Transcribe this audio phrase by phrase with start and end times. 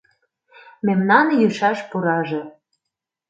[0.85, 2.41] Мемнан йӱшаш пураже